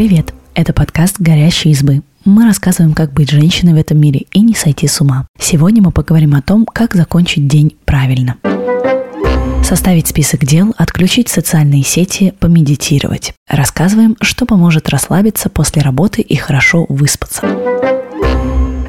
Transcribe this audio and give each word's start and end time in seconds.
Привет! 0.00 0.32
Это 0.54 0.72
подкаст 0.72 1.16
«Горящие 1.20 1.74
избы». 1.74 2.00
Мы 2.24 2.46
рассказываем, 2.46 2.94
как 2.94 3.12
быть 3.12 3.28
женщиной 3.28 3.74
в 3.74 3.76
этом 3.76 4.00
мире 4.00 4.24
и 4.32 4.40
не 4.40 4.54
сойти 4.54 4.88
с 4.88 4.98
ума. 5.02 5.26
Сегодня 5.38 5.82
мы 5.82 5.90
поговорим 5.90 6.34
о 6.34 6.40
том, 6.40 6.64
как 6.64 6.94
закончить 6.94 7.46
день 7.46 7.76
правильно. 7.84 8.38
Составить 9.62 10.06
список 10.06 10.46
дел, 10.46 10.74
отключить 10.78 11.28
социальные 11.28 11.82
сети, 11.82 12.32
помедитировать. 12.40 13.34
Рассказываем, 13.46 14.16
что 14.22 14.46
поможет 14.46 14.88
расслабиться 14.88 15.50
после 15.50 15.82
работы 15.82 16.22
и 16.22 16.34
хорошо 16.34 16.86
выспаться. 16.88 17.46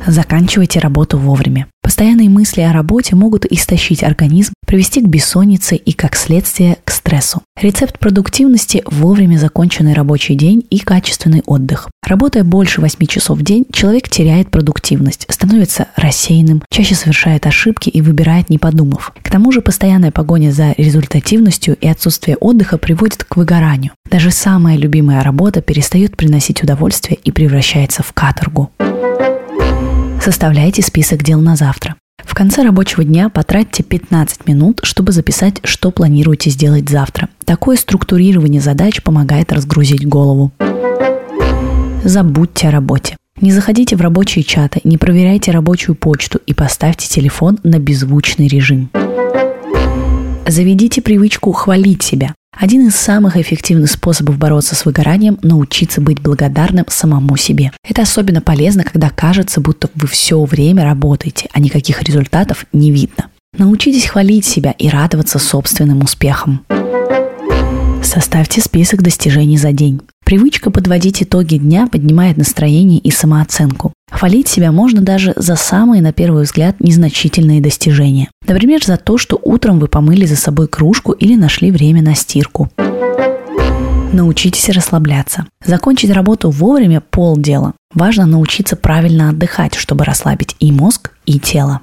Заканчивайте 0.08 0.80
работу 0.80 1.18
вовремя. 1.18 1.68
Постоянные 1.82 2.30
мысли 2.30 2.62
о 2.62 2.72
работе 2.72 3.18
могут 3.18 3.46
истощить 3.46 4.02
организм, 4.02 4.54
привести 4.66 5.02
к 5.02 5.08
бессоннице 5.10 5.76
и, 5.76 5.92
как 5.92 6.16
следствие, 6.16 6.78
к 6.86 6.91
стрессу. 7.02 7.42
Рецепт 7.60 8.00
продуктивности– 8.00 8.84
вовремя 8.86 9.38
законченный 9.38 9.94
рабочий 9.94 10.36
день 10.36 10.66
и 10.70 10.80
качественный 10.80 11.42
отдых. 11.46 11.90
Работая 12.08 12.44
больше 12.44 12.80
8 12.82 13.06
часов 13.08 13.40
в 13.40 13.44
день, 13.44 13.66
человек 13.72 14.08
теряет 14.10 14.50
продуктивность, 14.50 15.26
становится 15.30 15.88
рассеянным, 15.96 16.64
чаще 16.72 16.96
совершает 16.96 17.46
ошибки 17.48 17.90
и 17.90 18.02
выбирает 18.02 18.50
не 18.50 18.58
подумав. 18.58 19.14
К 19.22 19.30
тому 19.30 19.52
же 19.52 19.62
постоянная 19.62 20.12
погоня 20.12 20.52
за 20.52 20.74
результативностью 20.78 21.76
и 21.76 21.88
отсутствие 21.88 22.38
отдыха 22.38 22.78
приводит 22.78 23.24
к 23.24 23.36
выгоранию. 23.36 23.92
Даже 24.10 24.32
самая 24.32 24.78
любимая 24.78 25.24
работа 25.24 25.62
перестает 25.62 26.16
приносить 26.16 26.64
удовольствие 26.64 27.18
и 27.24 27.32
превращается 27.32 28.04
в 28.04 28.14
каторгу. 28.14 28.72
Составляйте 30.24 30.84
список 30.84 31.24
дел 31.24 31.42
на 31.42 31.56
завтра. 31.56 31.96
Конце 32.42 32.64
рабочего 32.64 33.04
дня 33.04 33.30
потратьте 33.30 33.84
15 33.84 34.48
минут, 34.48 34.80
чтобы 34.82 35.12
записать, 35.12 35.62
что 35.64 35.92
планируете 35.92 36.50
сделать 36.50 36.90
завтра. 36.90 37.30
Такое 37.46 37.78
структурирование 37.78 38.60
задач 38.60 39.04
помогает 39.04 39.54
разгрузить 39.54 40.08
голову. 40.08 40.52
Забудьте 42.04 42.70
о 42.70 42.72
работе. 42.72 43.16
Не 43.40 43.52
заходите 43.52 43.96
в 43.96 44.02
рабочие 44.02 44.44
чаты, 44.44 44.82
не 44.84 44.98
проверяйте 44.98 45.52
рабочую 45.52 45.94
почту 45.94 46.40
и 46.48 46.56
поставьте 46.56 47.08
телефон 47.08 47.60
на 47.62 47.78
беззвучный 47.78 48.48
режим. 48.48 48.90
Заведите 50.48 51.04
привычку 51.04 51.52
хвалить 51.52 52.02
себя. 52.02 52.34
Один 52.58 52.88
из 52.88 52.96
самых 52.96 53.38
эффективных 53.38 53.90
способов 53.90 54.38
бороться 54.38 54.76
с 54.76 54.86
выгоранием– 54.86 55.40
научиться 55.42 56.02
быть 56.02 56.22
благодарным 56.22 56.86
самому 56.90 57.38
себе. 57.38 57.72
Это 57.88 58.02
особенно 58.02 58.42
полезно, 58.42 58.84
когда 58.84 59.10
кажется, 59.10 59.62
будто 59.62 59.90
вы 59.96 60.08
все 60.08 60.44
время 60.44 60.84
работаете, 60.84 61.50
а 61.54 61.60
никаких 61.60 62.04
результатов 62.04 62.66
не 62.74 62.92
видно. 62.92 63.28
Научитесь 63.58 64.06
хвалить 64.06 64.46
себя 64.46 64.72
и 64.72 64.90
радоваться 64.90 65.40
собственным 65.40 66.04
успехам. 66.04 66.66
Составьте 68.04 68.62
список 68.62 69.02
достижений 69.02 69.58
за 69.58 69.72
день. 69.72 70.02
Привычка 70.32 70.72
подводить 70.72 71.22
итоги 71.22 71.58
дня 71.58 71.88
поднимает 71.88 72.38
настроение 72.38 73.00
и 73.00 73.12
самооценку. 73.12 73.92
Хвалить 74.10 74.48
себя 74.48 74.72
можно 74.72 75.02
даже 75.02 75.34
за 75.36 75.58
самые, 75.58 76.02
на 76.02 76.14
первый 76.14 76.44
взгляд, 76.44 76.80
незначительные 76.80 77.60
достижения. 77.60 78.30
Например, 78.48 78.82
за 78.82 78.96
то, 78.96 79.18
что 79.18 79.38
утром 79.44 79.78
вы 79.80 79.90
помыли 79.90 80.26
за 80.26 80.38
собой 80.38 80.70
кружку 80.70 81.12
или 81.12 81.36
нашли 81.36 81.70
время 81.70 82.02
на 82.02 82.16
стирку. 82.16 82.70
Научитесь 84.14 84.70
расслабляться. 84.70 85.48
Закончить 85.66 86.12
работу 86.12 86.50
вовремя– 86.50 87.02
полдела. 87.12 87.74
Важно 87.94 88.26
научиться 88.26 88.78
правильно 88.78 89.32
отдыхать, 89.32 89.76
чтобы 89.76 90.06
расслабить 90.06 90.56
и 90.62 90.72
мозг, 90.72 91.12
и 91.26 91.40
тело. 91.40 91.82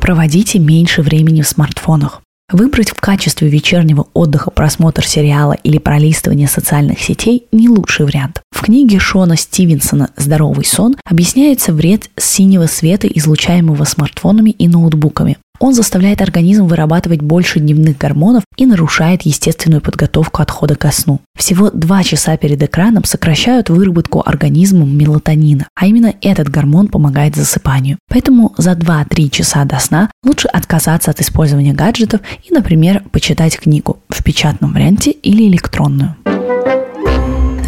Проводите 0.00 0.58
меньше 0.58 1.02
времени 1.02 1.42
в 1.42 1.48
смартфонах. 1.48 2.22
Выбрать 2.50 2.90
в 2.90 2.94
качестве 2.94 3.48
вечернего 3.48 4.06
отдыха 4.14 4.50
просмотр 4.50 5.06
сериала 5.06 5.52
или 5.52 5.76
пролистывание 5.76 6.48
социальных 6.48 6.98
сетей– 6.98 7.46
не 7.52 7.68
лучший 7.68 8.06
вариант. 8.06 8.40
В 8.50 8.62
книге 8.62 8.98
Шона 8.98 9.36
Стивенсона 9.36 10.10
«Здоровый 10.16 10.64
сон» 10.64 10.96
объясняется 11.04 11.74
вред 11.74 12.08
синего 12.16 12.64
света, 12.64 13.06
излучаемого 13.06 13.84
смартфонами 13.84 14.50
и 14.50 14.66
ноутбуками. 14.66 15.36
Он 15.60 15.74
заставляет 15.74 16.22
организм 16.22 16.66
вырабатывать 16.66 17.20
больше 17.20 17.58
дневных 17.58 17.98
гормонов 17.98 18.44
и 18.56 18.66
нарушает 18.66 19.22
естественную 19.22 19.80
подготовку 19.80 20.42
отхода 20.42 20.76
ко 20.76 20.92
сну. 20.92 21.20
Всего 21.36 21.70
2 21.70 22.02
часа 22.04 22.36
перед 22.36 22.62
экраном 22.62 23.04
сокращают 23.04 23.68
выработку 23.70 24.22
организмом 24.24 24.96
мелатонина, 24.96 25.68
а 25.74 25.86
именно 25.86 26.14
этот 26.20 26.48
гормон 26.48 26.88
помогает 26.88 27.34
засыпанию. 27.34 27.98
Поэтому 28.08 28.54
за 28.56 28.72
2-3 28.72 29.30
часа 29.30 29.64
до 29.64 29.78
сна 29.78 30.10
лучше 30.24 30.48
отказаться 30.48 31.10
от 31.10 31.20
использования 31.20 31.72
гаджетов 31.72 32.20
и, 32.48 32.54
например, 32.54 33.02
почитать 33.10 33.58
книгу 33.58 33.98
в 34.08 34.22
печатном 34.22 34.72
варианте 34.72 35.10
или 35.10 35.48
электронную. 35.48 36.16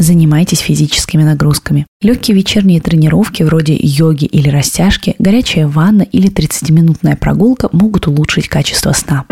Занимайтесь 0.01 0.61
физическими 0.61 1.25
нагрузками. 1.25 1.87
Легкие 2.01 2.35
вечерние 2.35 2.81
тренировки 2.81 3.43
вроде 3.43 3.77
йоги 3.79 4.25
или 4.25 4.49
растяжки, 4.49 5.15
горячая 5.19 5.69
ванна 5.69 6.01
или 6.01 6.31
30-минутная 6.31 7.17
прогулка 7.17 7.69
могут 7.73 8.07
улучшить 8.07 8.49
качество 8.49 8.93
сна. 8.93 9.27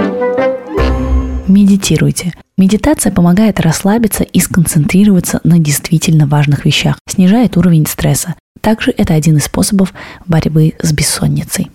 Медитируйте. 1.47 2.35
Медитация 2.59 3.11
помогает 3.11 3.61
расслабиться 3.61 4.25
и 4.25 4.41
сконцентрироваться 4.41 5.41
на 5.43 5.59
действительно 5.59 6.27
важных 6.27 6.67
вещах, 6.67 6.99
снижает 7.09 7.57
уровень 7.57 7.87
стресса. 7.87 8.35
Также 8.61 8.93
это 8.95 9.15
один 9.15 9.39
из 9.39 9.45
способов 9.45 9.95
борьбы 10.27 10.75
с 10.83 10.93
бессонницей. 10.93 11.71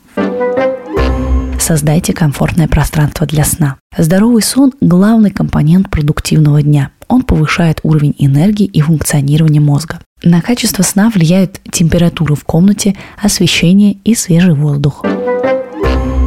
Создайте 1.59 2.13
комфортное 2.13 2.67
пространство 2.67 3.25
для 3.25 3.43
сна. 3.43 3.77
Здоровый 3.97 4.43
сон– 4.43 4.73
главный 4.81 5.31
компонент 5.31 5.89
продуктивного 5.89 6.61
дня. 6.61 6.91
Он 7.07 7.23
повышает 7.23 7.79
уровень 7.83 8.15
энергии 8.17 8.65
и 8.65 8.81
функционирования 8.81 9.59
мозга. 9.59 9.99
На 10.23 10.41
качество 10.41 10.83
сна 10.83 11.09
влияют 11.09 11.59
температура 11.71 12.35
в 12.35 12.43
комнате, 12.43 12.95
освещение 13.21 13.97
и 14.03 14.15
свежий 14.15 14.53
воздух. 14.53 15.03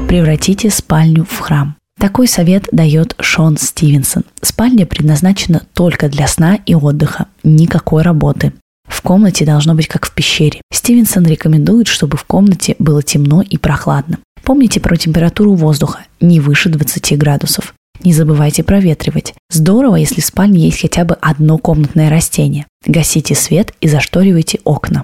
Превратите 0.09 0.71
спальню 0.71 1.25
в 1.25 1.39
храм. 1.39 1.77
Такой 1.99 2.29
совет 2.29 2.69
дает 2.73 3.17
Шон 3.21 3.57
Стивенсон. 3.57 4.25
Спальня 4.43 4.85
предназначена 4.87 5.63
только 5.73 6.09
для 6.09 6.29
сна 6.29 6.59
и 6.67 6.75
отдыха, 6.75 7.27
никакой 7.43 8.03
работы. 8.03 8.53
В 8.87 9.01
комнате 9.03 9.45
должно 9.45 9.75
быть 9.75 9.89
как 9.89 10.07
в 10.07 10.13
пещере. 10.13 10.61
Стивенсон 10.73 11.25
рекомендует, 11.27 11.89
чтобы 11.89 12.17
в 12.17 12.25
комнате 12.25 12.77
было 12.79 13.03
темно 13.03 13.43
и 13.43 13.57
прохладно. 13.57 14.19
Помните 14.43 14.79
про 14.79 14.97
температуру 14.97 15.55
воздуха, 15.55 16.01
не 16.21 16.39
выше 16.39 16.69
20 16.69 17.19
градусов. 17.19 17.75
Не 18.05 18.13
забывайте 18.13 18.63
проветривать. 18.63 19.35
Здорово, 19.51 19.97
если 19.97 20.21
в 20.21 20.25
спальне 20.25 20.67
есть 20.67 20.81
хотя 20.81 21.05
бы 21.05 21.17
одно 21.21 21.59
комнатное 21.59 22.11
растение. 22.11 22.67
Гасите 22.87 23.35
свет 23.35 23.73
и 23.81 23.89
зашторивайте 23.89 24.61
окна. 24.65 25.03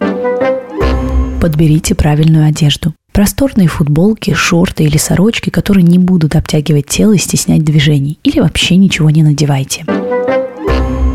Подберите 1.40 1.94
правильную 1.94 2.46
одежду. 2.46 2.94
Просторные 3.12 3.68
футболки, 3.68 4.32
шорты 4.32 4.84
или 4.84 4.96
сорочки, 4.96 5.50
которые 5.50 5.82
не 5.82 5.98
будут 5.98 6.36
обтягивать 6.36 6.86
тело 6.86 7.12
и 7.12 7.18
стеснять 7.18 7.64
движений. 7.64 8.18
Или 8.22 8.40
вообще 8.40 8.76
ничего 8.76 9.10
не 9.10 9.22
надевайте. 9.22 9.84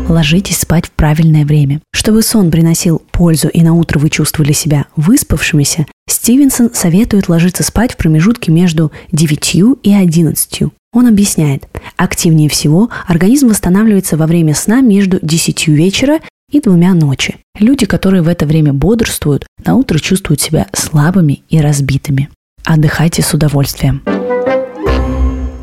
Ложитесь 0.08 0.58
спать 0.58 0.86
в 0.86 0.90
правильное 0.92 1.44
время. 1.44 1.80
Чтобы 1.92 2.22
сон 2.22 2.50
приносил 2.50 3.02
пользу 3.10 3.48
и 3.48 3.62
на 3.62 3.74
утро 3.74 3.98
вы 3.98 4.08
чувствовали 4.08 4.52
себя 4.52 4.86
выспавшимися, 4.96 5.86
Стивенсон 6.08 6.70
советует 6.72 7.28
ложиться 7.28 7.62
спать 7.62 7.92
в 7.92 7.96
промежутке 7.96 8.50
между 8.50 8.90
9 9.12 9.54
и 9.82 9.92
11. 9.92 10.62
Он 10.92 11.06
объясняет, 11.06 11.68
активнее 11.96 12.48
всего 12.48 12.88
организм 13.06 13.48
восстанавливается 13.48 14.16
во 14.16 14.26
время 14.26 14.54
сна 14.54 14.80
между 14.80 15.18
10 15.20 15.68
вечера 15.68 16.20
и 16.50 16.60
двумя 16.60 16.94
ночи. 16.94 17.36
Люди, 17.58 17.84
которые 17.84 18.22
в 18.22 18.28
это 18.28 18.46
время 18.46 18.72
бодрствуют, 18.72 19.46
на 19.64 19.74
утро 19.74 19.98
чувствуют 19.98 20.40
себя 20.40 20.66
слабыми 20.72 21.42
и 21.50 21.60
разбитыми. 21.60 22.30
Отдыхайте 22.64 23.22
с 23.22 23.34
удовольствием. 23.34 24.02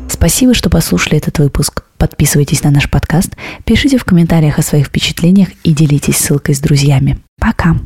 Спасибо, 0.08 0.54
что 0.54 0.70
послушали 0.70 1.16
этот 1.16 1.38
выпуск. 1.40 1.82
Подписывайтесь 1.98 2.62
на 2.62 2.70
наш 2.70 2.88
подкаст, 2.88 3.36
пишите 3.64 3.98
в 3.98 4.04
комментариях 4.04 4.58
о 4.58 4.62
своих 4.62 4.86
впечатлениях 4.86 5.48
и 5.64 5.72
делитесь 5.72 6.18
ссылкой 6.18 6.54
с 6.54 6.60
друзьями. 6.60 7.18
Пока! 7.40 7.76